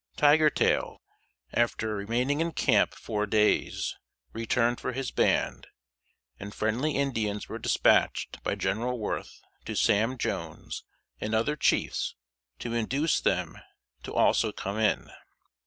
[0.17, 0.99] Tiger tail,
[1.53, 3.95] after remaining in camp four days,
[4.33, 5.67] returned for his band;
[6.39, 10.83] and friendly Indians were dispatched by General Worth to Sam Jones
[11.19, 12.15] and other chiefs
[12.57, 13.59] to induce them
[14.11, 15.11] also to come in.